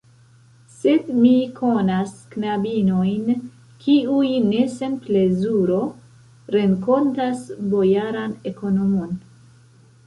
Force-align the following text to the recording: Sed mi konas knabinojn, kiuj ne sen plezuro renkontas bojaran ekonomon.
Sed 0.75 1.09
mi 1.17 1.33
konas 1.59 2.13
knabinojn, 2.31 3.29
kiuj 3.85 4.33
ne 4.49 4.65
sen 4.79 4.97
plezuro 5.05 5.79
renkontas 6.59 7.47
bojaran 7.77 8.39
ekonomon. 8.55 9.17